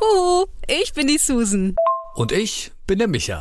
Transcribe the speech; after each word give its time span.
Huhu, 0.00 0.46
ich 0.66 0.92
bin 0.92 1.06
die 1.06 1.18
Susan. 1.18 1.76
Und 2.14 2.32
ich 2.32 2.72
bin 2.86 2.98
der 2.98 3.08
Micha. 3.08 3.40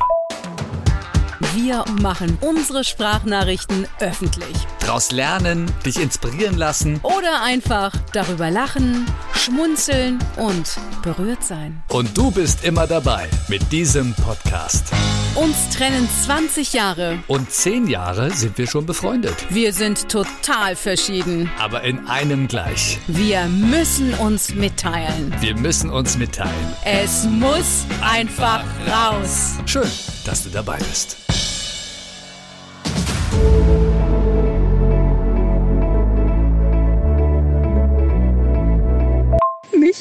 Wir 1.55 1.83
machen 2.01 2.37
unsere 2.41 2.83
Sprachnachrichten 2.83 3.87
öffentlich. 3.99 4.55
Daraus 4.79 5.11
lernen, 5.11 5.71
dich 5.85 5.99
inspirieren 5.99 6.57
lassen. 6.57 6.99
Oder 7.03 7.41
einfach 7.43 7.91
darüber 8.11 8.49
lachen, 8.49 9.05
schmunzeln 9.35 10.19
und 10.37 10.77
berührt 11.01 11.43
sein. 11.43 11.83
Und 11.89 12.17
du 12.17 12.31
bist 12.31 12.63
immer 12.63 12.87
dabei 12.87 13.29
mit 13.47 13.71
diesem 13.71 14.13
Podcast. 14.15 14.91
Uns 15.35 15.69
trennen 15.69 16.07
20 16.25 16.73
Jahre. 16.73 17.17
Und 17.25 17.49
10 17.49 17.87
Jahre 17.87 18.29
sind 18.29 18.55
wir 18.59 18.67
schon 18.67 18.85
befreundet. 18.85 19.33
Wir 19.49 19.73
sind 19.73 20.07
total 20.07 20.75
verschieden. 20.75 21.49
Aber 21.59 21.81
in 21.81 22.05
einem 22.07 22.47
gleich. 22.47 22.99
Wir 23.07 23.45
müssen 23.45 24.13
uns 24.13 24.53
mitteilen. 24.53 25.33
Wir 25.39 25.57
müssen 25.57 25.89
uns 25.89 26.19
mitteilen. 26.19 26.53
Es 26.85 27.25
muss 27.25 27.85
einfach 28.03 28.63
raus. 28.87 29.53
Schön, 29.65 29.89
dass 30.23 30.43
du 30.43 30.49
dabei 30.51 30.77
bist. 30.77 31.17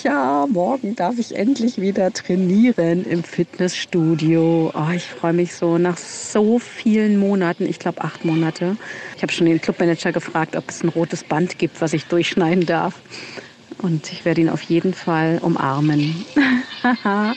Micha, 0.03 0.49
morgen 0.49 0.97
darf 0.97 1.19
ich 1.19 1.37
endlich 1.37 1.81
wieder 1.81 2.13
trainieren 2.13 3.05
im 3.05 3.23
Fitnessstudio. 3.23 4.73
Oh, 4.75 4.91
ich 4.93 5.05
freue 5.05 5.33
mich 5.33 5.55
so 5.55 5.79
nach 5.79 5.97
so 5.97 6.59
vielen 6.59 7.19
Monaten, 7.19 7.67
ich 7.67 7.79
glaube 7.79 8.03
acht 8.03 8.25
Monate. 8.25 8.77
Ich 9.17 9.23
habe 9.23 9.33
schon 9.33 9.47
den 9.47 9.61
Clubmanager 9.61 10.11
gefragt, 10.11 10.57
ob 10.57 10.69
es 10.69 10.83
ein 10.83 10.89
rotes 10.89 11.23
Band 11.23 11.57
gibt, 11.59 11.81
was 11.81 11.93
ich 11.93 12.07
durchschneiden 12.07 12.67
darf. 12.67 13.01
Und 13.79 14.11
ich 14.11 14.25
werde 14.25 14.41
ihn 14.41 14.49
auf 14.49 14.63
jeden 14.63 14.93
Fall 14.93 15.39
umarmen. 15.41 16.25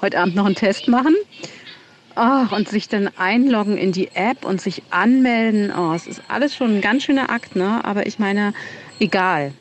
Heute 0.00 0.18
Abend 0.18 0.36
noch 0.36 0.46
einen 0.46 0.54
Test 0.54 0.88
machen. 0.88 1.16
Oh, 2.16 2.54
und 2.54 2.68
sich 2.70 2.88
dann 2.88 3.10
einloggen 3.18 3.76
in 3.76 3.92
die 3.92 4.08
App 4.14 4.46
und 4.46 4.62
sich 4.62 4.82
anmelden. 4.88 5.70
Oh, 5.76 5.92
es 5.92 6.06
ist 6.06 6.22
alles 6.28 6.54
schon 6.54 6.76
ein 6.76 6.80
ganz 6.80 7.02
schöner 7.02 7.28
Akt, 7.28 7.56
ne? 7.56 7.84
Aber 7.84 8.06
ich 8.06 8.18
meine, 8.18 8.54
egal 9.00 9.52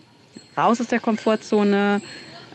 raus 0.57 0.79
aus 0.79 0.87
der 0.87 1.01
Komfortzone, 1.01 2.01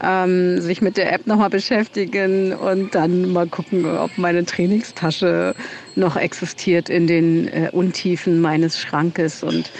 ähm, 0.02 0.60
sich 0.60 0.80
mit 0.80 0.96
der 0.96 1.12
App 1.12 1.26
nochmal 1.26 1.50
beschäftigen 1.50 2.52
und 2.52 2.94
dann 2.94 3.32
mal 3.32 3.46
gucken, 3.46 3.84
ob 3.86 4.16
meine 4.16 4.44
Trainingstasche 4.44 5.54
noch 5.96 6.16
existiert 6.16 6.88
in 6.88 7.06
den 7.06 7.48
äh, 7.48 7.70
Untiefen 7.72 8.40
meines 8.40 8.80
Schrankes. 8.80 9.42
Und 9.42 9.70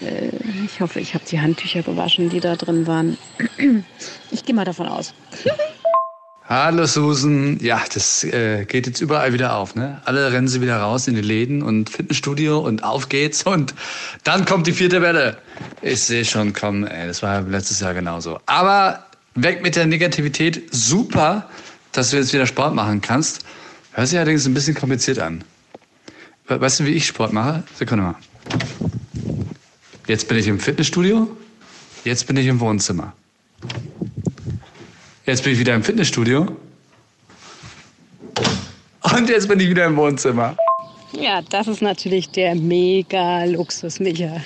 äh, 0.00 0.30
ich 0.64 0.80
hoffe, 0.80 1.00
ich 1.00 1.14
habe 1.14 1.24
die 1.30 1.40
Handtücher 1.40 1.82
gewaschen, 1.82 2.30
die 2.30 2.40
da 2.40 2.56
drin 2.56 2.86
waren. 2.86 3.16
Ich 4.30 4.44
gehe 4.44 4.54
mal 4.54 4.64
davon 4.64 4.88
aus. 4.88 5.14
Hallo 6.46 6.84
Susan. 6.84 7.58
Ja, 7.62 7.82
das 7.94 8.22
äh, 8.22 8.66
geht 8.66 8.86
jetzt 8.86 9.00
überall 9.00 9.32
wieder 9.32 9.56
auf. 9.56 9.74
Ne? 9.74 10.02
Alle 10.04 10.30
rennen 10.30 10.46
sie 10.46 10.60
wieder 10.60 10.76
raus 10.76 11.08
in 11.08 11.14
die 11.14 11.22
Läden 11.22 11.62
und 11.62 11.88
Fitnessstudio 11.88 12.58
und 12.58 12.84
auf 12.84 13.08
geht's. 13.08 13.44
Und 13.44 13.74
dann 14.24 14.44
kommt 14.44 14.66
die 14.66 14.72
vierte 14.72 15.00
Welle. 15.00 15.38
Ich 15.80 16.02
sehe 16.02 16.24
schon 16.26 16.52
kommen, 16.52 16.86
ey, 16.86 17.06
das 17.06 17.22
war 17.22 17.40
letztes 17.40 17.80
Jahr 17.80 17.94
genauso. 17.94 18.40
Aber 18.44 19.06
weg 19.34 19.62
mit 19.62 19.76
der 19.76 19.86
Negativität. 19.86 20.62
Super, 20.70 21.48
dass 21.92 22.10
du 22.10 22.16
jetzt 22.16 22.32
wieder 22.32 22.46
Sport 22.46 22.74
machen 22.74 23.00
kannst. 23.00 23.44
Hört 23.92 24.08
sich 24.08 24.18
allerdings 24.18 24.46
ein 24.46 24.54
bisschen 24.54 24.74
kompliziert 24.74 25.18
an. 25.18 25.44
Weißt 26.46 26.80
du, 26.80 26.84
wie 26.84 26.92
ich 26.92 27.06
Sport 27.06 27.32
mache? 27.32 27.62
Sekunde 27.74 28.04
mal. 28.04 28.16
Jetzt 30.06 30.28
bin 30.28 30.36
ich 30.38 30.46
im 30.46 30.60
Fitnessstudio. 30.60 31.28
Jetzt 32.04 32.26
bin 32.26 32.36
ich 32.36 32.46
im 32.46 32.60
Wohnzimmer. 32.60 33.14
Jetzt 35.24 35.42
bin 35.42 35.54
ich 35.54 35.58
wieder 35.58 35.74
im 35.74 35.82
Fitnessstudio. 35.82 36.54
Und 39.02 39.28
jetzt 39.28 39.48
bin 39.48 39.60
ich 39.60 39.70
wieder 39.70 39.86
im 39.86 39.96
Wohnzimmer. 39.96 40.56
Ja, 41.12 41.40
das 41.42 41.68
ist 41.68 41.80
natürlich 41.80 42.28
der 42.30 42.54
mega 42.54 43.44
Luxus, 43.44 44.00
Micha. 44.00 44.42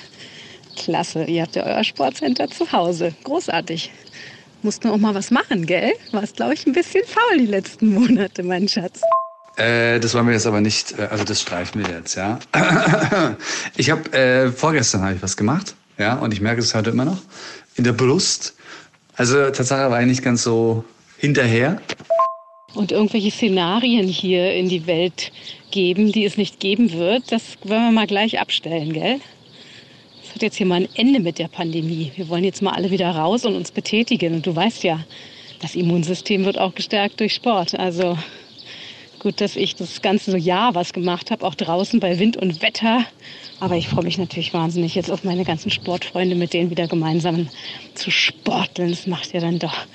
Klasse, 0.76 1.24
ihr 1.24 1.42
habt 1.42 1.56
ja 1.56 1.64
euer 1.64 1.82
Sportcenter 1.82 2.48
zu 2.48 2.70
Hause. 2.70 3.12
Großartig. 3.24 3.90
Musst 4.62 4.84
nur 4.84 4.92
auch 4.92 4.98
mal 4.98 5.14
was 5.14 5.30
machen, 5.30 5.66
gell? 5.66 5.92
Warst, 6.12 6.36
glaube 6.36 6.54
ich, 6.54 6.66
ein 6.66 6.72
bisschen 6.72 7.04
faul 7.04 7.38
die 7.38 7.46
letzten 7.46 7.94
Monate, 7.94 8.42
mein 8.42 8.68
Schatz. 8.68 9.00
Äh, 9.56 9.98
das 10.00 10.14
wollen 10.14 10.26
wir 10.26 10.34
jetzt 10.34 10.46
aber 10.46 10.60
nicht, 10.60 10.98
äh, 10.98 11.08
also 11.10 11.24
das 11.24 11.40
streichen 11.42 11.84
wir 11.84 11.94
jetzt, 11.94 12.16
ja. 12.16 12.38
Ich 13.76 13.90
habe, 13.90 14.12
äh, 14.12 14.52
vorgestern 14.52 15.02
habe 15.02 15.14
ich 15.14 15.22
was 15.22 15.36
gemacht, 15.36 15.74
ja, 15.98 16.14
und 16.14 16.32
ich 16.32 16.40
merke 16.40 16.60
es 16.60 16.74
heute 16.74 16.90
immer 16.90 17.04
noch, 17.04 17.18
in 17.76 17.84
der 17.84 17.92
Brust. 17.92 18.54
Also 19.16 19.50
Tatsache 19.50 19.90
war 19.90 20.00
ich 20.00 20.06
nicht 20.06 20.22
ganz 20.22 20.44
so 20.44 20.84
hinterher. 21.18 21.80
Und 22.74 22.92
irgendwelche 22.92 23.30
Szenarien 23.30 24.06
hier 24.06 24.54
in 24.54 24.68
die 24.68 24.86
Welt 24.86 25.32
geben, 25.70 26.12
die 26.12 26.24
es 26.24 26.36
nicht 26.36 26.60
geben 26.60 26.92
wird, 26.92 27.32
das 27.32 27.42
wollen 27.64 27.86
wir 27.86 27.92
mal 27.92 28.06
gleich 28.06 28.38
abstellen, 28.38 28.92
gell? 28.92 29.20
Es 30.28 30.34
hat 30.34 30.42
jetzt 30.42 30.56
hier 30.56 30.66
mal 30.66 30.82
ein 30.82 30.88
Ende 30.94 31.20
mit 31.20 31.38
der 31.38 31.48
Pandemie. 31.48 32.12
Wir 32.14 32.28
wollen 32.28 32.44
jetzt 32.44 32.60
mal 32.60 32.72
alle 32.72 32.90
wieder 32.90 33.10
raus 33.10 33.46
und 33.46 33.56
uns 33.56 33.70
betätigen. 33.70 34.34
Und 34.34 34.46
du 34.46 34.54
weißt 34.54 34.84
ja, 34.84 35.00
das 35.60 35.74
Immunsystem 35.74 36.44
wird 36.44 36.58
auch 36.58 36.74
gestärkt 36.74 37.18
durch 37.20 37.32
Sport. 37.32 37.78
Also 37.78 38.18
gut, 39.20 39.40
dass 39.40 39.56
ich 39.56 39.74
das 39.74 40.02
ganze 40.02 40.36
Jahr 40.36 40.74
was 40.74 40.92
gemacht 40.92 41.30
habe, 41.30 41.46
auch 41.46 41.54
draußen 41.54 41.98
bei 41.98 42.18
Wind 42.18 42.36
und 42.36 42.60
Wetter. 42.60 43.06
Aber 43.58 43.76
ich 43.76 43.88
freue 43.88 44.04
mich 44.04 44.18
natürlich 44.18 44.52
wahnsinnig 44.52 44.94
jetzt 44.94 45.10
auf 45.10 45.24
meine 45.24 45.44
ganzen 45.44 45.70
Sportfreunde, 45.70 46.36
mit 46.36 46.52
denen 46.52 46.70
wieder 46.70 46.88
gemeinsam 46.88 47.48
zu 47.94 48.10
sporteln. 48.10 48.90
Das 48.90 49.06
macht 49.06 49.32
ja 49.32 49.40
dann 49.40 49.58
doch 49.58 49.86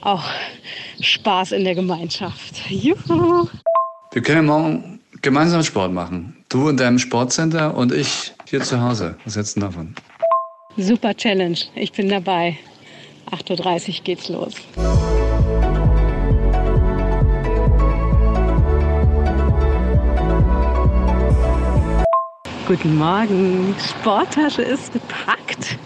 auch 0.00 0.22
Spaß 1.00 1.52
in 1.52 1.64
der 1.64 1.74
Gemeinschaft. 1.74 2.70
Juhu! 2.70 3.48
Wir 4.12 4.22
können 4.22 4.46
morgen 4.46 5.00
gemeinsam 5.22 5.64
Sport 5.64 5.92
machen. 5.92 6.36
Du 6.48 6.68
in 6.68 6.76
deinem 6.76 7.00
Sportcenter 7.00 7.76
und 7.76 7.92
ich 7.92 8.32
hier 8.52 8.60
zu 8.60 8.82
Hause. 8.82 9.16
Was 9.24 9.34
hältst 9.34 9.56
du 9.56 9.60
davon? 9.60 9.94
Super 10.76 11.16
Challenge. 11.16 11.56
Ich 11.74 11.90
bin 11.92 12.10
dabei. 12.10 12.58
8.30 13.30 13.88
Uhr 13.88 14.04
geht's 14.04 14.28
los. 14.28 14.52
Guten 22.68 22.96
Morgen. 22.96 23.74
Sporttasche 23.78 24.60
ist 24.60 24.92
gepackt. 24.92 25.78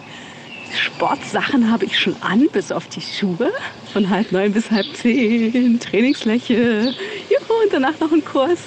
Sportsachen 0.74 1.70
habe 1.70 1.84
ich 1.84 1.96
schon 1.96 2.16
an, 2.20 2.48
bis 2.52 2.72
auf 2.72 2.88
die 2.88 3.00
Schuhe. 3.00 3.52
Von 3.92 4.10
halb 4.10 4.32
neun 4.32 4.52
bis 4.52 4.72
halb 4.72 4.86
zehn. 4.96 5.78
Trainingsfläche. 5.78 6.92
Juhu, 7.30 7.62
und 7.62 7.72
danach 7.72 8.00
noch 8.00 8.10
ein 8.10 8.24
Kurs. 8.24 8.58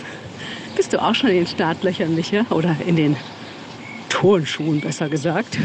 Bist 0.78 0.94
du 0.94 1.02
auch 1.02 1.14
schon 1.14 1.32
in 1.32 1.36
den 1.36 1.48
Startlöchern, 1.48 2.16
Micha? 2.16 2.46
Oder 2.50 2.78
in 2.88 2.96
den 2.96 3.18
Turnschuhen, 4.20 4.82
besser 4.82 5.08
gesagt? 5.08 5.58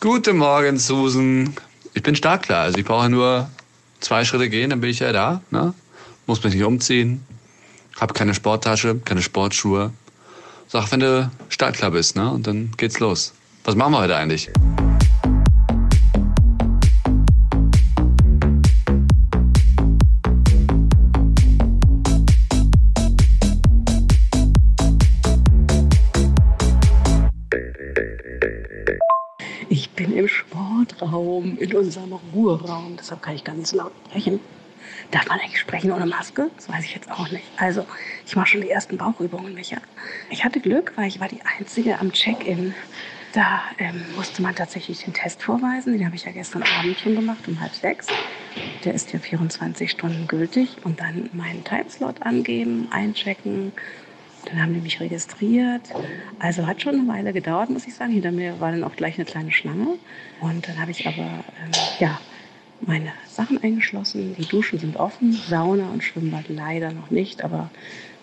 Guten 0.00 0.36
Morgen, 0.36 0.78
Susan. 0.78 1.52
Ich 1.92 2.04
bin 2.04 2.14
startklar. 2.14 2.62
Also 2.62 2.78
ich 2.78 2.84
brauche 2.84 3.08
nur 3.08 3.50
zwei 3.98 4.24
Schritte 4.24 4.48
gehen, 4.48 4.70
dann 4.70 4.80
bin 4.80 4.90
ich 4.90 5.00
ja 5.00 5.10
da. 5.10 5.42
Ne? 5.50 5.74
Muss 6.28 6.44
mich 6.44 6.54
nicht 6.54 6.62
umziehen. 6.62 7.26
Hab 7.98 8.14
keine 8.14 8.32
Sporttasche, 8.34 9.00
keine 9.04 9.22
Sportschuhe. 9.22 9.92
Sag, 10.68 10.92
wenn 10.92 11.00
du 11.00 11.32
startklar 11.48 11.90
bist, 11.90 12.14
ne? 12.14 12.30
Und 12.30 12.46
dann 12.46 12.70
geht's 12.76 13.00
los. 13.00 13.32
Was 13.64 13.74
machen 13.74 13.92
wir 13.92 13.98
heute 13.98 14.14
eigentlich? 14.14 14.50
Im 30.18 30.26
Sportraum, 30.26 31.56
in 31.58 31.76
unserem 31.76 32.12
Ruheraum. 32.34 32.96
Deshalb 32.98 33.22
kann 33.22 33.36
ich 33.36 33.44
ganz 33.44 33.72
laut 33.72 33.92
sprechen. 34.08 34.40
Darf 35.12 35.28
man 35.28 35.38
eigentlich 35.38 35.60
sprechen 35.60 35.92
ohne 35.92 36.06
Maske? 36.06 36.50
Das 36.56 36.68
weiß 36.68 36.84
ich 36.84 36.94
jetzt 36.94 37.10
auch 37.10 37.30
nicht. 37.30 37.44
Also, 37.56 37.86
ich 38.26 38.34
mache 38.34 38.48
schon 38.48 38.62
die 38.62 38.70
ersten 38.70 38.96
Bauchübungen, 38.96 39.54
Micha. 39.54 39.76
Ich 40.30 40.44
hatte 40.44 40.60
Glück, 40.60 40.92
weil 40.96 41.06
ich 41.06 41.20
war 41.20 41.28
die 41.28 41.40
Einzige 41.58 42.00
am 42.00 42.12
Check-in. 42.12 42.74
Da 43.32 43.60
ähm, 43.78 44.02
musste 44.16 44.42
man 44.42 44.56
tatsächlich 44.56 45.04
den 45.04 45.14
Test 45.14 45.42
vorweisen. 45.42 45.92
Den 45.92 46.04
habe 46.04 46.16
ich 46.16 46.24
ja 46.24 46.32
gestern 46.32 46.64
Abend 46.64 46.98
schon 46.98 47.14
gemacht, 47.14 47.46
um 47.46 47.60
halb 47.60 47.74
sechs. 47.74 48.08
Der 48.84 48.94
ist 48.94 49.12
ja 49.12 49.20
24 49.20 49.90
Stunden 49.90 50.26
gültig. 50.26 50.78
Und 50.82 51.00
dann 51.00 51.30
meinen 51.32 51.62
Timeslot 51.62 52.22
angeben, 52.22 52.88
einchecken. 52.90 53.72
Dann 54.46 54.62
haben 54.62 54.74
die 54.74 54.80
mich 54.80 55.00
registriert. 55.00 55.82
Also 56.38 56.66
hat 56.66 56.80
schon 56.80 56.94
eine 56.94 57.08
Weile 57.08 57.32
gedauert, 57.32 57.70
muss 57.70 57.86
ich 57.86 57.94
sagen. 57.94 58.12
Hinter 58.12 58.32
mir 58.32 58.60
war 58.60 58.70
dann 58.70 58.84
auch 58.84 58.96
gleich 58.96 59.16
eine 59.16 59.24
kleine 59.24 59.52
Schlange. 59.52 59.98
Und 60.40 60.68
dann 60.68 60.80
habe 60.80 60.90
ich 60.90 61.06
aber, 61.06 61.22
ähm, 61.22 61.70
ja, 61.98 62.20
meine 62.80 63.12
Sachen 63.26 63.62
eingeschlossen. 63.62 64.34
Die 64.38 64.46
Duschen 64.46 64.78
sind 64.78 64.96
offen, 64.96 65.32
Sauna 65.32 65.90
und 65.90 66.02
Schwimmbad 66.02 66.44
leider 66.48 66.92
noch 66.92 67.10
nicht, 67.10 67.42
aber 67.42 67.70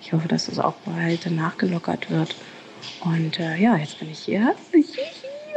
ich 0.01 0.13
hoffe, 0.13 0.27
dass 0.27 0.45
das 0.45 0.59
auch 0.59 0.75
bald 0.85 1.29
nachgelockert 1.29 2.09
wird. 2.09 2.35
Und 3.01 3.39
äh, 3.39 3.57
ja, 3.57 3.75
jetzt 3.77 4.00
bin 4.00 4.09
ich 4.09 4.19
hier 4.19 4.56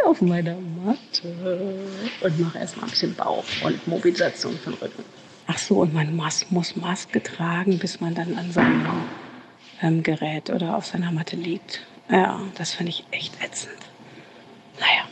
auf 0.06 0.20
meiner 0.20 0.56
Matte 0.84 1.78
und 2.20 2.40
mache 2.40 2.58
erstmal 2.58 2.87
ein 2.87 2.90
bisschen 2.90 3.14
Bauch 3.14 3.44
und 3.64 3.87
Mobilisation 3.87 4.58
von 4.58 4.75
Rücken. 4.75 5.05
Ach 5.46 5.58
so, 5.58 5.76
und 5.76 5.94
man 5.94 6.14
muss, 6.14 6.76
Maske 6.76 7.22
tragen, 7.22 7.78
bis 7.78 8.00
man 8.00 8.14
dann 8.14 8.37
an 8.37 8.52
seinem 8.52 8.84
ähm, 9.83 10.03
Gerät 10.03 10.51
oder 10.51 10.77
auf 10.77 10.87
seiner 10.87 11.13
Matte 11.13 11.37
liegt. 11.37 11.81
Ja, 12.11 12.41
das 12.57 12.73
finde 12.73 12.91
ich 12.91 13.05
echt 13.11 13.35
ätzend. 13.43 13.77
Naja. 14.81 15.09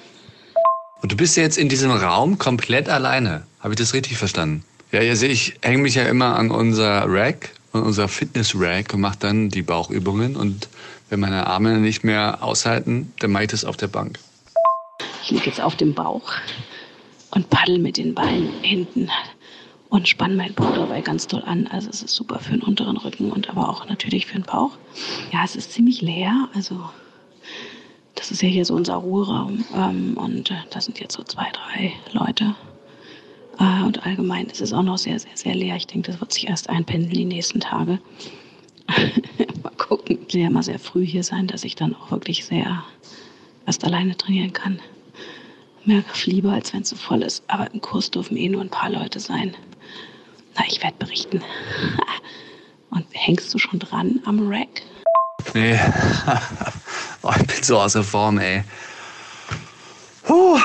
Und 1.02 1.12
du 1.12 1.16
bist 1.16 1.36
ja 1.36 1.42
jetzt 1.42 1.58
in 1.58 1.68
diesem 1.68 1.90
Raum 1.90 2.38
komplett 2.38 2.88
alleine. 2.88 3.46
Habe 3.60 3.74
ich 3.74 3.78
das 3.78 3.94
richtig 3.94 4.16
verstanden? 4.16 4.64
Ja, 4.92 5.02
ihr 5.02 5.16
seht, 5.16 5.30
ich 5.30 5.54
hänge 5.62 5.78
mich 5.78 5.94
ja 5.94 6.04
immer 6.04 6.36
an 6.36 6.50
unser 6.50 7.04
Rack, 7.06 7.50
an 7.72 7.82
unser 7.82 8.08
Fitness-Rack 8.08 8.94
und 8.94 9.00
mache 9.00 9.18
dann 9.18 9.50
die 9.50 9.62
Bauchübungen. 9.62 10.36
Und 10.36 10.68
wenn 11.10 11.20
meine 11.20 11.46
Arme 11.46 11.78
nicht 11.78 12.04
mehr 12.04 12.42
aushalten, 12.42 13.12
dann 13.18 13.32
mache 13.32 13.44
ich 13.44 13.50
das 13.50 13.64
auf 13.64 13.76
der 13.76 13.88
Bank. 13.88 14.18
Ich 15.22 15.30
liege 15.30 15.46
jetzt 15.46 15.60
auf 15.60 15.76
dem 15.76 15.92
Bauch 15.92 16.32
und 17.32 17.50
paddel 17.50 17.78
mit 17.78 17.96
den 17.96 18.14
Beinen 18.14 18.52
hinten 18.62 19.10
und 19.88 20.08
spanne 20.08 20.34
meinen 20.34 20.54
Bauch 20.54 20.74
dabei 20.74 21.00
ganz 21.00 21.26
toll 21.26 21.42
an. 21.44 21.66
Also 21.66 21.88
es 21.90 22.02
ist 22.02 22.14
super 22.14 22.38
für 22.38 22.52
den 22.52 22.62
unteren 22.62 22.96
Rücken 22.96 23.30
und 23.32 23.48
aber 23.48 23.68
auch 23.68 23.88
natürlich 23.88 24.26
für 24.26 24.34
den 24.34 24.44
Bauch. 24.44 24.72
Ja, 25.32 25.44
es 25.44 25.56
ist 25.56 25.72
ziemlich 25.72 26.02
leer. 26.02 26.48
Also 26.54 26.80
das 28.14 28.30
ist 28.30 28.42
ja 28.42 28.48
hier 28.48 28.64
so 28.64 28.74
unser 28.74 28.94
Ruheraum 28.94 29.64
ähm, 29.74 30.16
und 30.16 30.50
äh, 30.50 30.54
da 30.70 30.80
sind 30.80 30.98
jetzt 30.98 31.14
so 31.14 31.22
zwei, 31.22 31.46
drei 31.52 31.92
Leute. 32.12 32.54
Äh, 33.58 33.84
und 33.84 34.04
allgemein 34.04 34.46
ist 34.46 34.60
es 34.60 34.72
auch 34.72 34.82
noch 34.82 34.98
sehr, 34.98 35.18
sehr, 35.18 35.36
sehr 35.36 35.54
leer. 35.54 35.76
Ich 35.76 35.86
denke, 35.86 36.10
das 36.10 36.20
wird 36.20 36.32
sich 36.32 36.48
erst 36.48 36.68
einpendeln 36.68 37.12
die 37.12 37.24
nächsten 37.24 37.60
Tage. 37.60 38.00
mal 39.62 39.72
gucken. 39.76 40.18
Ich 40.26 40.34
will 40.34 40.42
ja 40.42 40.50
mal 40.50 40.62
sehr 40.62 40.78
früh 40.78 41.04
hier 41.04 41.22
sein, 41.22 41.46
dass 41.46 41.64
ich 41.64 41.76
dann 41.76 41.94
auch 41.94 42.10
wirklich 42.10 42.44
sehr 42.44 42.84
erst 43.66 43.84
alleine 43.84 44.16
trainieren 44.16 44.52
kann. 44.52 44.80
Mehr 45.84 46.02
lieber, 46.24 46.52
als 46.52 46.72
wenn 46.72 46.82
es 46.82 46.88
so 46.88 46.96
voll 46.96 47.22
ist. 47.22 47.44
Aber 47.48 47.72
im 47.72 47.80
Kurs 47.80 48.10
dürfen 48.10 48.36
eh 48.36 48.48
nur 48.48 48.60
ein 48.60 48.70
paar 48.70 48.90
Leute 48.90 49.20
sein. 49.20 49.54
Na, 50.56 50.64
ich 50.68 50.82
werde 50.82 50.96
berichten. 50.98 51.42
Und 52.90 53.06
hängst 53.12 53.52
du 53.52 53.58
schon 53.58 53.78
dran 53.78 54.20
am 54.24 54.48
Rack? 54.48 54.82
Nee. 55.54 55.78
oh, 57.22 57.32
ich 57.38 57.46
bin 57.46 57.62
so 57.62 57.78
außer 57.78 58.02
Form, 58.02 58.38
ey. 58.38 58.64
Puh. 60.22 60.58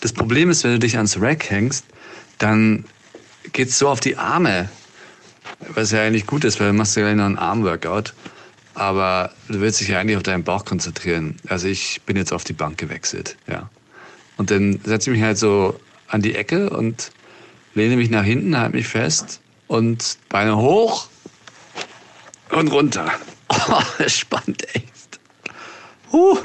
Das 0.00 0.12
Problem 0.12 0.50
ist, 0.50 0.62
wenn 0.62 0.72
du 0.72 0.78
dich 0.78 0.96
ans 0.96 1.20
Rack 1.20 1.50
hängst, 1.50 1.84
dann 2.38 2.84
geht's 3.52 3.78
so 3.78 3.88
auf 3.88 4.00
die 4.00 4.16
Arme. 4.16 4.68
Was 5.68 5.90
ja 5.90 6.02
eigentlich 6.02 6.26
gut 6.26 6.44
ist, 6.44 6.60
weil 6.60 6.68
du 6.68 6.74
machst 6.74 6.96
ja 6.96 7.02
gleich 7.02 7.16
noch 7.16 7.24
einen 7.24 7.38
Armworkout. 7.38 8.12
Aber 8.74 9.32
du 9.48 9.60
willst 9.60 9.80
dich 9.80 9.88
ja 9.88 9.98
eigentlich 9.98 10.16
auf 10.18 10.22
deinen 10.22 10.44
Bauch 10.44 10.64
konzentrieren. 10.64 11.36
Also 11.48 11.66
ich 11.66 12.02
bin 12.02 12.16
jetzt 12.16 12.32
auf 12.32 12.44
die 12.44 12.52
Bank 12.52 12.76
gewechselt, 12.76 13.36
ja. 13.46 13.70
Und 14.36 14.50
dann 14.50 14.80
setze 14.84 15.10
ich 15.10 15.16
mich 15.16 15.24
halt 15.24 15.38
so 15.38 15.80
an 16.08 16.20
die 16.20 16.34
Ecke 16.34 16.68
und 16.68 17.10
lehne 17.76 17.96
mich 17.96 18.08
nach 18.10 18.24
hinten, 18.24 18.58
halte 18.58 18.74
mich 18.74 18.88
fest 18.88 19.40
und 19.68 20.18
Beine 20.30 20.56
hoch 20.56 21.08
und 22.50 22.72
runter. 22.72 23.12
Oh, 23.68 23.82
das 23.98 24.12
spannt 24.12 24.62
echt. 24.74 25.18
Huh. 26.12 26.38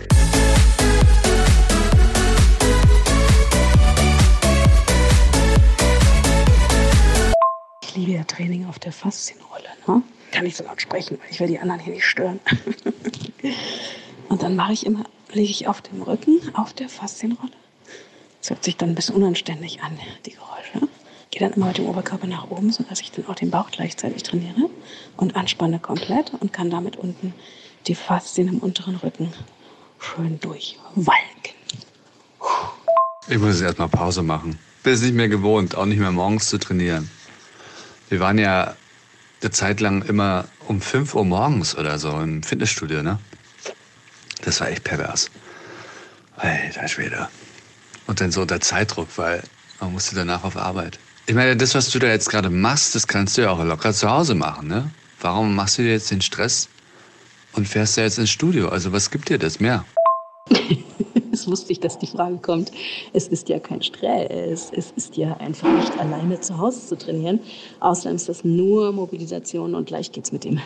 Ich 7.83 7.95
liebe 7.95 8.11
ja 8.11 8.23
Training 8.23 8.65
auf 8.65 8.79
der 8.79 8.91
Faszienrolle. 8.91 9.65
Ne? 9.87 10.01
Kann 10.31 10.45
ich 10.45 10.55
so 10.55 10.63
laut 10.63 10.81
sprechen, 10.81 11.19
weil 11.19 11.31
ich 11.31 11.39
will 11.39 11.47
die 11.47 11.59
anderen 11.59 11.79
hier 11.81 11.93
nicht 11.93 12.05
stören. 12.05 12.39
und 14.29 14.41
dann 14.41 14.55
mache 14.55 14.73
ich 14.73 14.85
immer, 14.85 15.03
lege 15.31 15.51
ich 15.51 15.67
auf 15.67 15.81
dem 15.81 16.01
Rücken 16.01 16.39
auf 16.55 16.73
der 16.73 16.87
Faszienrolle. 16.87 17.51
Das 18.39 18.51
hört 18.51 18.63
sich 18.63 18.77
dann 18.77 18.89
ein 18.89 18.95
bisschen 18.95 19.15
unanständig 19.15 19.81
an, 19.83 19.99
die 20.25 20.31
Geräusche. 20.31 20.87
Gehe 21.31 21.39
dann 21.39 21.53
immer 21.53 21.67
mit 21.67 21.77
dem 21.77 21.85
Oberkörper 21.85 22.27
nach 22.27 22.49
oben, 22.49 22.71
sodass 22.71 23.01
ich 23.01 23.11
dann 23.11 23.25
auch 23.27 23.35
den 23.35 23.51
Bauch 23.51 23.71
gleichzeitig 23.71 24.23
trainiere 24.23 24.69
und 25.17 25.35
anspanne 25.35 25.79
komplett 25.79 26.33
und 26.39 26.51
kann 26.51 26.69
damit 26.69 26.97
unten 26.97 27.33
die 27.87 27.95
Faszien 27.95 28.49
im 28.49 28.57
unteren 28.59 28.97
Rücken 28.97 29.33
schön 29.99 30.39
durchwalken. 30.39 31.55
Ich 33.27 33.37
muss 33.37 33.55
jetzt 33.55 33.61
erstmal 33.61 33.87
Pause 33.87 34.23
machen. 34.23 34.59
Bin 34.83 34.93
es 34.93 35.01
nicht 35.01 35.13
mehr 35.13 35.29
gewohnt, 35.29 35.75
auch 35.75 35.85
nicht 35.85 35.99
mehr 35.99 36.11
morgens 36.11 36.49
zu 36.49 36.57
trainieren. 36.57 37.09
Wir 38.09 38.19
waren 38.19 38.37
ja 38.37 38.75
eine 39.41 39.51
Zeit 39.51 39.79
lang 39.79 40.01
immer 40.03 40.45
um 40.67 40.81
5 40.81 41.15
Uhr 41.15 41.23
morgens 41.23 41.77
oder 41.77 41.97
so 41.97 42.19
im 42.19 42.43
Fitnessstudio, 42.43 43.03
ne? 43.03 43.19
Das 44.43 44.59
war 44.59 44.69
echt 44.69 44.83
pervers. 44.83 45.29
Alter 46.35 46.87
Schwede. 46.87 47.29
Und 48.07 48.19
dann 48.19 48.31
so 48.31 48.41
unter 48.41 48.59
Zeitdruck, 48.59 49.07
weil 49.17 49.43
man 49.79 49.93
musste 49.93 50.15
danach 50.15 50.43
auf 50.43 50.57
Arbeit. 50.57 50.99
Ich 51.31 51.35
meine, 51.35 51.55
das, 51.55 51.75
was 51.75 51.89
du 51.89 51.97
da 51.97 52.07
jetzt 52.07 52.29
gerade 52.29 52.49
machst, 52.49 52.93
das 52.93 53.07
kannst 53.07 53.37
du 53.37 53.43
ja 53.43 53.51
auch 53.51 53.63
locker 53.63 53.93
zu 53.93 54.11
Hause 54.11 54.35
machen, 54.35 54.67
ne? 54.67 54.91
Warum 55.21 55.55
machst 55.55 55.77
du 55.77 55.81
dir 55.81 55.91
jetzt 55.91 56.11
den 56.11 56.19
Stress 56.19 56.67
und 57.53 57.69
fährst 57.69 57.97
da 57.97 58.01
jetzt 58.01 58.19
ins 58.19 58.29
Studio? 58.29 58.67
Also 58.67 58.91
was 58.91 59.09
gibt 59.09 59.29
dir 59.29 59.37
das 59.37 59.61
mehr? 59.61 59.85
Es 61.31 61.47
wusste 61.47 61.71
ich, 61.71 61.79
dass 61.79 61.97
die 61.97 62.07
Frage 62.07 62.35
kommt. 62.39 62.71
Es 63.13 63.29
ist 63.29 63.47
ja 63.47 63.59
kein 63.59 63.81
Stress. 63.81 64.69
Es 64.75 64.91
ist 64.91 65.15
ja 65.15 65.37
einfach 65.37 65.71
nicht 65.73 65.97
alleine 65.97 66.41
zu 66.41 66.57
Hause 66.57 66.85
zu 66.85 66.97
trainieren. 66.97 67.39
Außerdem 67.79 68.17
ist 68.17 68.27
das 68.27 68.43
nur 68.43 68.91
Mobilisation 68.91 69.73
und 69.73 69.85
gleich 69.85 70.11
geht's 70.11 70.33
mit 70.33 70.43
dem 70.43 70.59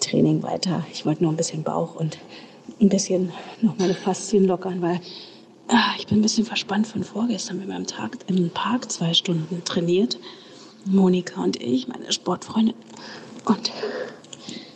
Training 0.00 0.42
weiter. 0.42 0.86
Ich 0.94 1.04
wollte 1.04 1.22
nur 1.22 1.32
ein 1.34 1.36
bisschen 1.36 1.62
Bauch 1.62 1.96
und 1.96 2.16
ein 2.80 2.88
bisschen 2.88 3.32
noch 3.60 3.76
meine 3.76 3.94
Faszien 3.94 4.46
lockern, 4.46 4.80
weil 4.80 5.00
ah, 5.70 5.94
ich 5.98 6.06
bin 6.06 6.18
ein 6.18 6.22
bisschen 6.22 6.44
verspannt 6.44 6.86
von 6.86 7.04
vorgestern. 7.04 7.58
Wir 7.58 7.72
haben 7.72 7.82
im, 7.82 7.86
Tag, 7.86 8.18
im 8.26 8.50
Park 8.50 8.90
zwei 8.90 9.14
Stunden 9.14 9.62
trainiert. 9.64 10.18
Monika 10.84 11.42
und 11.42 11.60
ich, 11.62 11.88
meine 11.88 12.12
Sportfreundin. 12.12 12.74
Und 13.44 13.70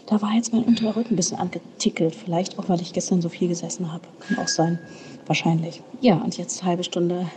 da 0.07 0.21
war 0.21 0.33
jetzt 0.35 0.53
mein 0.53 0.65
unterer 0.65 0.97
Rücken 0.97 1.15
ein 1.15 1.17
bisschen 1.17 1.39
angetickelt. 1.39 2.15
Vielleicht 2.15 2.59
auch, 2.59 2.69
weil 2.69 2.81
ich 2.81 2.93
gestern 2.93 3.23
so 3.23 3.29
viel 3.29 3.49
gesessen 3.49 3.93
habe. 3.93 4.07
Kann 4.21 4.39
auch 4.39 4.49
sein. 4.49 4.79
Wahrscheinlich. 5.27 5.83
Ja, 6.01 6.17
und 6.17 6.37
jetzt 6.37 6.63
halbe 6.63 6.85
Stunde 6.85 7.31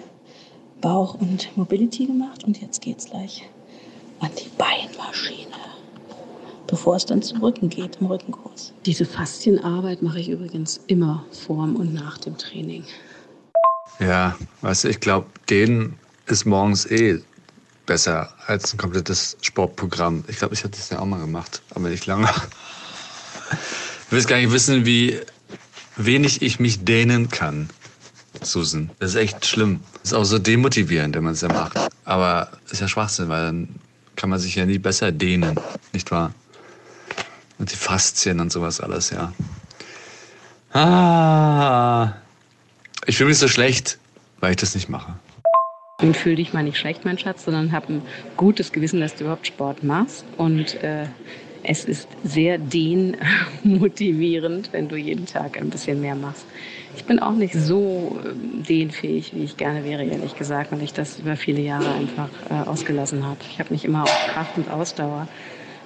Bauch 0.81 1.15
und 1.15 1.55
Mobility 1.57 2.05
gemacht. 2.05 2.43
Und 2.43 2.61
jetzt 2.61 2.81
geht's 2.81 3.09
gleich 3.09 3.43
an 4.19 4.29
die 4.37 4.49
Beinmaschine. 4.57 5.47
Bevor 6.67 6.97
es 6.97 7.05
dann 7.05 7.21
zum 7.21 7.41
Rücken 7.41 7.69
geht, 7.69 7.97
im 8.01 8.07
Rückenkurs. 8.07 8.73
Diese 8.85 9.05
Faszienarbeit 9.05 10.01
mache 10.01 10.19
ich 10.19 10.27
übrigens 10.27 10.81
immer 10.87 11.25
vorm 11.31 11.77
und 11.77 11.93
nach 11.93 12.17
dem 12.17 12.37
Training. 12.37 12.83
Ja, 13.99 14.35
weißt 14.61 14.83
du, 14.83 14.89
ich 14.89 14.99
glaube, 14.99 15.27
denen 15.49 15.97
ist 16.27 16.45
morgens 16.45 16.85
eh 16.85 17.21
besser 17.85 18.33
als 18.45 18.73
ein 18.73 18.77
komplettes 18.77 19.37
Sportprogramm. 19.41 20.23
Ich 20.27 20.37
glaube, 20.37 20.53
ich 20.53 20.63
hatte 20.63 20.77
das 20.77 20.89
ja 20.89 20.99
auch 20.99 21.05
mal 21.05 21.19
gemacht, 21.19 21.61
aber 21.73 21.89
nicht 21.89 22.05
lange. 22.05 22.29
Ich 24.05 24.11
will 24.11 24.23
gar 24.25 24.37
nicht 24.37 24.51
wissen, 24.51 24.85
wie 24.85 25.19
wenig 25.95 26.41
ich 26.41 26.59
mich 26.59 26.85
dehnen 26.85 27.29
kann, 27.29 27.69
Susan. 28.41 28.91
Das 28.99 29.11
ist 29.11 29.15
echt 29.15 29.45
schlimm. 29.45 29.81
Das 30.03 30.11
ist 30.11 30.13
auch 30.13 30.25
so 30.25 30.37
demotivierend, 30.37 31.15
wenn 31.15 31.23
man 31.23 31.33
es 31.33 31.41
ja 31.41 31.49
macht. 31.49 31.77
Aber 32.05 32.51
ist 32.69 32.81
ja 32.81 32.87
Schwachsinn, 32.87 33.29
weil 33.29 33.45
dann 33.45 33.75
kann 34.15 34.29
man 34.29 34.39
sich 34.39 34.55
ja 34.55 34.65
nie 34.65 34.79
besser 34.79 35.11
dehnen, 35.11 35.59
nicht 35.93 36.11
wahr? 36.11 36.33
Und 37.57 37.71
die 37.71 37.75
Faszien 37.75 38.39
und 38.39 38.51
sowas 38.51 38.79
alles, 38.79 39.09
ja. 39.09 39.33
Ah, 40.73 42.13
ich 43.07 43.17
fühle 43.17 43.29
mich 43.29 43.39
so 43.39 43.47
schlecht, 43.47 43.97
weil 44.39 44.51
ich 44.51 44.57
das 44.57 44.75
nicht 44.75 44.89
mache. 44.89 45.15
Und 45.99 46.15
fühl 46.15 46.35
dich 46.35 46.53
mal 46.53 46.61
nicht 46.61 46.77
schlecht, 46.77 47.05
mein 47.05 47.17
Schatz, 47.17 47.45
sondern 47.45 47.71
hab 47.71 47.89
ein 47.89 48.03
gutes 48.35 48.71
Gewissen, 48.71 48.99
dass 48.99 49.15
du 49.15 49.23
überhaupt 49.23 49.47
Sport 49.47 49.83
machst. 49.83 50.25
Und 50.37 50.75
äh, 50.83 51.07
es 51.63 51.85
ist 51.85 52.07
sehr 52.23 52.59
dehnmotivierend, 52.59 54.71
wenn 54.73 54.89
du 54.89 54.95
jeden 54.95 55.25
Tag 55.25 55.57
ein 55.57 55.71
bisschen 55.71 56.01
mehr 56.01 56.13
machst. 56.13 56.45
Ich 56.95 57.05
bin 57.05 57.17
auch 57.19 57.33
nicht 57.33 57.55
so 57.55 58.19
ähm, 58.23 58.61
dehnfähig, 58.63 59.33
wie 59.33 59.43
ich 59.43 59.57
gerne 59.57 59.83
wäre, 59.83 60.03
ehrlich 60.03 60.35
gesagt, 60.35 60.71
weil 60.71 60.83
ich 60.83 60.93
das 60.93 61.17
über 61.17 61.35
viele 61.35 61.61
Jahre 61.61 61.91
einfach 61.93 62.29
äh, 62.49 62.53
ausgelassen 62.69 63.25
habe. 63.25 63.39
Ich 63.49 63.59
habe 63.59 63.73
mich 63.73 63.83
immer 63.85 64.03
auf 64.03 64.27
Kraft 64.33 64.55
und 64.57 64.69
Ausdauer 64.69 65.27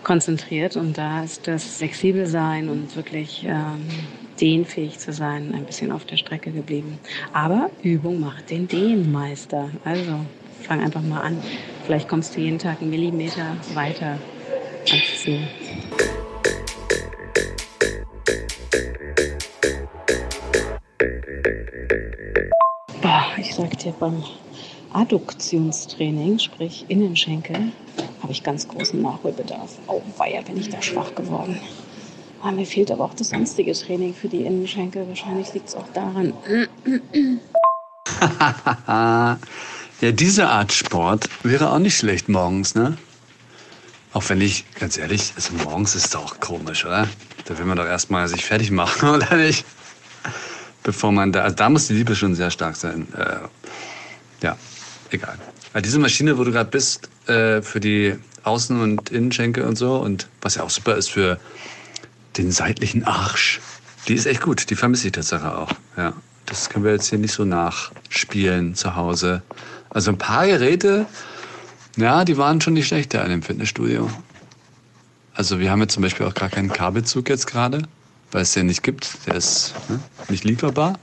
konzentriert 0.03 0.75
und 0.75 0.97
da 0.97 1.23
ist 1.23 1.47
das 1.47 1.77
flexibel 1.77 2.25
sein 2.25 2.69
und 2.69 2.95
wirklich 2.95 3.45
ähm, 3.47 3.85
dehnfähig 4.39 4.97
zu 4.97 5.13
sein 5.13 5.53
ein 5.53 5.65
bisschen 5.65 5.91
auf 5.91 6.05
der 6.05 6.17
Strecke 6.17 6.51
geblieben. 6.51 6.99
Aber 7.33 7.69
Übung 7.83 8.19
macht 8.19 8.49
den 8.49 8.67
Dehnmeister. 8.67 9.69
Also 9.85 10.25
fang 10.61 10.81
einfach 10.81 11.01
mal 11.01 11.21
an. 11.21 11.37
Vielleicht 11.85 12.07
kommst 12.07 12.35
du 12.35 12.41
jeden 12.41 12.59
Tag 12.59 12.81
einen 12.81 12.89
Millimeter 12.89 13.55
weiter 13.73 14.17
ans 14.89 15.21
Ziel. 15.21 15.47
Boah, 23.01 23.25
ich 23.37 23.53
sag 23.53 23.77
dir, 23.79 23.93
beim 23.99 24.23
Adduktionstraining, 24.93 26.39
sprich 26.39 26.85
Innenschenkel, 26.87 27.71
habe 28.21 28.31
ich 28.31 28.43
ganz 28.43 28.67
großen 28.67 29.01
Nachholbedarf. 29.01 29.71
Oh, 29.87 30.01
weia, 30.17 30.41
bin 30.41 30.57
ich 30.57 30.69
da 30.69 30.81
schwach 30.81 31.15
geworden. 31.15 31.59
Ah, 32.43 32.51
mir 32.51 32.65
fehlt 32.65 32.91
aber 32.91 33.05
auch 33.05 33.13
das 33.13 33.29
sonstige 33.29 33.73
Training 33.73 34.15
für 34.15 34.27
die 34.27 34.45
Innenschenkel. 34.45 35.07
Wahrscheinlich 35.07 35.53
liegt 35.53 35.69
es 35.69 35.75
auch 35.75 35.87
daran. 35.93 36.33
ja, 40.01 40.11
diese 40.11 40.49
Art 40.49 40.71
Sport 40.71 41.29
wäre 41.43 41.71
auch 41.71 41.79
nicht 41.79 41.97
schlecht 41.97 42.29
morgens, 42.29 42.73
ne? 42.73 42.97
Auch 44.13 44.27
wenn 44.29 44.41
ich, 44.41 44.65
ganz 44.73 44.97
ehrlich, 44.97 45.33
also 45.35 45.53
morgens 45.53 45.95
ist 45.95 46.07
es 46.07 46.15
auch 46.15 46.39
komisch, 46.39 46.85
oder? 46.85 47.07
Da 47.45 47.57
will 47.57 47.65
man 47.65 47.77
doch 47.77 47.85
erstmal 47.85 48.27
sich 48.27 48.43
fertig 48.43 48.71
machen, 48.71 49.09
oder 49.09 49.35
nicht? 49.35 49.63
Bevor 50.83 51.11
man 51.11 51.31
da, 51.31 51.43
also 51.43 51.55
da 51.55 51.69
muss 51.69 51.87
die 51.87 51.93
Liebe 51.93 52.15
schon 52.15 52.33
sehr 52.33 52.49
stark 52.49 52.75
sein. 52.75 53.07
Äh, 53.15 54.43
ja, 54.43 54.57
egal. 55.11 55.37
Weil 55.73 55.81
diese 55.81 55.99
Maschine, 55.99 56.37
wo 56.37 56.43
du 56.43 56.51
gerade 56.51 56.69
bist, 56.69 57.09
äh, 57.27 57.61
für 57.61 57.79
die 57.79 58.15
Außen- 58.43 58.81
und 58.81 59.09
Innenschenkel 59.09 59.63
und 59.63 59.77
so, 59.77 59.97
und 59.97 60.27
was 60.41 60.55
ja 60.55 60.63
auch 60.63 60.69
super 60.69 60.95
ist 60.95 61.11
für 61.11 61.39
den 62.37 62.51
seitlichen 62.51 63.03
Arsch, 63.05 63.61
die 64.07 64.15
ist 64.15 64.25
echt 64.25 64.41
gut. 64.41 64.69
Die 64.69 64.75
vermisse 64.75 65.07
ich 65.07 65.13
tatsächlich 65.13 65.51
auch. 65.51 65.71
Ja, 65.97 66.13
das 66.45 66.69
können 66.69 66.83
wir 66.83 66.91
jetzt 66.91 67.07
hier 67.07 67.19
nicht 67.19 67.33
so 67.33 67.45
nachspielen 67.45 68.75
zu 68.75 68.95
Hause. 68.95 69.41
Also 69.89 70.11
ein 70.11 70.17
paar 70.17 70.47
Geräte, 70.47 71.05
ja, 71.97 72.25
die 72.25 72.37
waren 72.37 72.61
schon 72.61 72.73
nicht 72.73 72.87
schlechter 72.87 73.23
in 73.23 73.29
dem 73.29 73.41
Fitnessstudio. 73.41 74.09
Also 75.33 75.59
wir 75.59 75.71
haben 75.71 75.81
jetzt 75.81 75.93
zum 75.93 76.03
Beispiel 76.03 76.25
auch 76.25 76.33
gar 76.33 76.49
keinen 76.49 76.71
Kabelzug 76.71 77.29
jetzt 77.29 77.47
gerade, 77.47 77.83
weil 78.31 78.41
es 78.41 78.53
den 78.53 78.65
nicht 78.67 78.83
gibt. 78.83 79.25
Der 79.27 79.35
ist 79.35 79.73
ne, 79.89 79.99
nicht 80.29 80.43
lieferbar. 80.43 80.97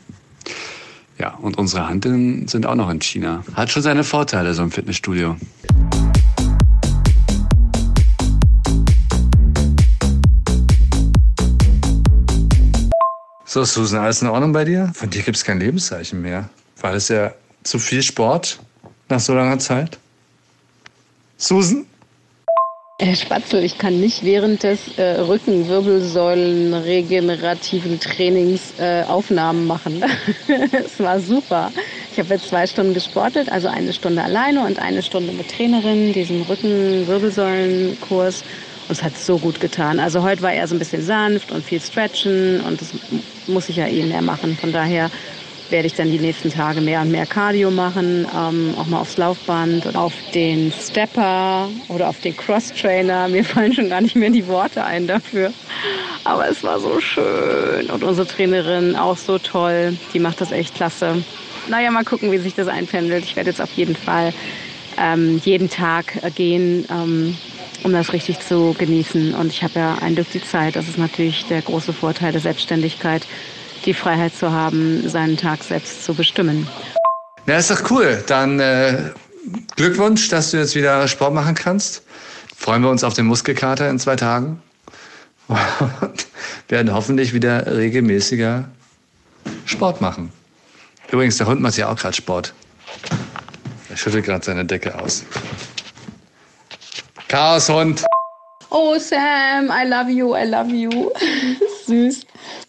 Ja, 1.19 1.35
und 1.35 1.59
unsere 1.59 1.89
Handeln 1.89 2.47
sind 2.47 2.65
auch 2.65 2.77
noch 2.77 2.89
in 2.91 3.01
China. 3.01 3.43
Hat 3.55 3.71
schon 3.71 3.83
seine 3.83 4.05
Vorteile, 4.05 4.55
so 4.55 4.63
ein 4.63 4.71
Fitnessstudio. 4.71 5.37
So, 13.45 13.65
Susan, 13.65 14.01
alles 14.01 14.23
in 14.23 14.29
Ordnung 14.29 14.53
bei 14.53 14.65
dir? 14.65 14.93
Von 14.95 15.11
dir 15.11 15.23
gibt 15.23 15.37
es 15.37 15.45
kein 15.45 15.59
Lebenszeichen 15.59 16.23
mehr. 16.23 16.49
War 16.81 16.93
das 16.93 17.09
ja 17.09 17.33
zu 17.65 17.81
viel 17.81 18.03
Sport 18.03 18.61
nach 19.09 19.19
so 19.19 19.35
langer 19.35 19.59
Zeit? 19.59 19.99
Susan? 21.37 21.87
Herr 23.01 23.15
Spatzel, 23.15 23.63
ich 23.63 23.79
kann 23.79 24.01
nicht 24.01 24.25
während 24.25 24.65
des 24.65 24.89
äh, 24.99 25.21
Rückenwirbelsäulen-regenerativen 25.21 28.01
Trainings 28.01 28.75
äh, 28.77 29.05
Aufnahmen 29.05 29.69
machen. 29.69 30.05
Es 30.73 30.99
war 30.99 31.21
super. 31.21 31.71
Ich 32.11 32.19
habe 32.19 32.35
jetzt 32.35 32.49
zwei 32.49 32.67
Stunden 32.67 32.95
gesportet, 32.95 33.53
also 33.53 33.69
eine 33.69 33.93
Stunde 33.93 34.25
alleine 34.25 34.67
und 34.67 34.81
eine 34.81 35.05
Stunde 35.05 35.33
mit 35.33 35.49
Trainerin, 35.49 36.13
diesen 36.13 36.43
Rückenwirbelsäulen-Kurs. 36.43 38.43
Und 38.89 38.91
es 38.91 39.05
hat 39.05 39.17
so 39.17 39.39
gut 39.39 39.61
getan. 39.61 40.01
Also 40.01 40.25
heute 40.25 40.43
war 40.43 40.53
eher 40.53 40.67
so 40.67 40.75
ein 40.75 40.81
bisschen 40.81 41.03
sanft 41.03 41.53
und 41.53 41.65
viel 41.65 41.81
Stretchen 41.81 42.61
und 42.63 42.81
das 42.81 42.97
muss 43.47 43.69
ich 43.69 43.77
ja 43.77 43.87
eh 43.87 44.03
mehr 44.03 44.23
machen. 44.23 44.57
Von 44.57 44.73
daher 44.73 45.13
werde 45.71 45.87
ich 45.87 45.95
dann 45.95 46.11
die 46.11 46.19
nächsten 46.19 46.51
Tage 46.51 46.81
mehr 46.81 47.01
und 47.01 47.11
mehr 47.11 47.27
Cardio 47.27 47.71
machen, 47.71 48.27
ähm, 48.35 48.75
auch 48.77 48.87
mal 48.87 49.01
aufs 49.01 49.17
Laufband 49.17 49.87
und 49.87 49.97
auf 49.97 50.15
den 50.35 50.73
Stepper 50.73 51.71
oder 51.89 52.09
auf 52.09 52.21
den 52.21 52.37
Cross-Trainer. 52.37 53.29
Mir 53.29 53.45
fallen 53.45 53.73
schon 53.73 53.89
gar 53.89 54.01
nicht 54.01 54.17
mehr 54.17 54.31
die 54.31 54.47
Worte 54.47 54.85
ein 54.85 55.07
dafür. 55.07 55.53
Aber 56.25 56.49
es 56.49 56.63
war 56.65 56.81
so 56.81 57.01
schön 57.01 57.91
und 57.91 58.05
unsere 58.05 58.27
Trainerin 58.27 58.97
auch 58.97 59.17
so 59.17 59.39
toll. 59.39 59.97
Die 60.15 60.19
macht 60.19 60.41
das 60.41 60.53
echt 60.53 60.75
klasse. 60.75 61.23
Naja, 61.69 61.91
mal 61.91 62.05
gucken, 62.05 62.33
wie 62.33 62.39
sich 62.39 62.55
das 62.55 62.69
einpendelt. 62.69 63.25
Ich 63.25 63.37
werde 63.37 63.51
jetzt 63.51 63.61
auf 63.61 63.73
jeden 63.73 63.97
Fall 63.97 64.33
ähm, 64.97 65.41
jeden 65.45 65.69
Tag 65.69 66.35
gehen. 66.35 66.87
Ähm, 66.91 67.37
um 67.85 67.93
das 67.93 68.13
richtig 68.13 68.41
zu 68.41 68.75
genießen. 68.77 69.35
Und 69.35 69.53
ich 69.53 69.63
habe 69.63 69.79
ja 69.79 69.99
ein 70.01 70.15
Glück 70.15 70.31
die 70.31 70.43
Zeit. 70.43 70.77
Das 70.77 70.89
ist 70.89 70.99
natürlich 70.99 71.47
der 71.47 71.63
große 71.63 71.93
Vorteil 71.93 72.33
der 72.33 72.41
Selbstständigkeit, 72.41 73.27
die 73.85 73.95
Freiheit 73.95 74.35
zu 74.35 74.53
haben, 74.53 75.09
seinen 75.09 75.37
Tag 75.37 75.63
selbst 75.63 76.05
zu 76.05 76.15
bestimmen. 76.15 76.67
Ja, 77.47 77.57
ist 77.57 77.71
doch 77.71 77.91
cool. 77.91 78.23
Dann 78.27 78.61
äh, 78.61 79.11
Glückwunsch, 79.77 80.29
dass 80.29 80.51
du 80.51 80.59
jetzt 80.59 80.75
wieder 80.75 81.09
Sport 81.09 81.35
machen 81.35 81.55
kannst. 81.55 82.03
Freuen 82.57 82.83
wir 82.83 82.91
uns 82.91 83.05
auf 83.05 83.15
den 83.15 83.27
Muskelkater 83.27 83.89
in 83.89 83.99
zwei 83.99 84.17
Tagen. 84.17 84.63
Und 85.49 86.27
werden 86.69 86.93
hoffentlich 86.93 87.33
wieder 87.33 87.67
regelmäßiger 87.67 88.69
Sport 89.65 90.01
machen. 90.01 90.31
Übrigens, 91.11 91.39
der 91.39 91.47
Hund 91.47 91.61
macht 91.61 91.77
ja 91.79 91.89
auch 91.89 91.97
gerade 91.97 92.15
Sport. 92.15 92.53
Er 93.89 93.97
schüttelt 93.97 94.27
gerade 94.27 94.45
seine 94.45 94.65
Decke 94.65 94.99
aus. 95.01 95.25
Chaoshund. 97.29 98.05
Oh 98.71 98.99
Sam, 98.99 99.71
I 99.71 99.87
love 99.87 100.11
you, 100.11 100.35
I 100.37 100.45
love 100.45 100.71
you. 100.71 101.11
Süß. 101.87 102.27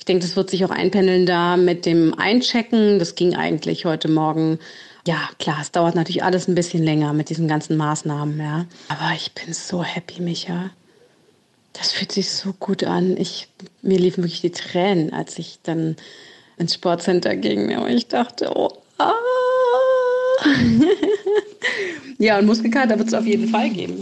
Ich 0.09 0.11
denke, 0.11 0.25
das 0.25 0.35
wird 0.35 0.49
sich 0.49 0.65
auch 0.65 0.71
einpendeln 0.71 1.27
da 1.27 1.55
mit 1.55 1.85
dem 1.85 2.15
Einchecken. 2.17 2.97
Das 2.97 3.13
ging 3.13 3.35
eigentlich 3.35 3.85
heute 3.85 4.07
Morgen. 4.07 4.57
Ja, 5.05 5.29
klar, 5.37 5.59
es 5.61 5.71
dauert 5.71 5.93
natürlich 5.93 6.23
alles 6.23 6.47
ein 6.47 6.55
bisschen 6.55 6.81
länger 6.81 7.13
mit 7.13 7.29
diesen 7.29 7.47
ganzen 7.47 7.77
Maßnahmen, 7.77 8.39
ja. 8.39 8.65
Aber 8.87 9.11
ich 9.15 9.31
bin 9.33 9.53
so 9.53 9.83
happy, 9.83 10.19
Micha. 10.23 10.71
Das 11.73 11.91
fühlt 11.91 12.11
sich 12.11 12.31
so 12.31 12.53
gut 12.53 12.83
an. 12.83 13.17
Ich, 13.17 13.49
mir 13.83 13.99
liefen 13.99 14.23
wirklich 14.23 14.41
die 14.41 14.49
Tränen, 14.49 15.13
als 15.13 15.37
ich 15.37 15.59
dann 15.61 15.95
ins 16.57 16.73
Sportcenter 16.73 17.35
ging. 17.35 17.77
Und 17.77 17.91
ich 17.91 18.07
dachte, 18.07 18.51
oh, 18.55 18.69
ah. 18.97 19.13
ja, 22.17 22.39
und 22.39 22.47
Muskelkater 22.47 22.97
wird 22.97 23.09
es 23.09 23.13
auf 23.13 23.27
jeden 23.27 23.47
Fall 23.49 23.69
geben. 23.69 24.01